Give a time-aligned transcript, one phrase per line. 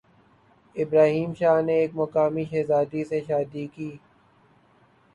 [0.75, 3.89] ابراہیم شاہ نے ایک مقامی شہزادی سے شادی کی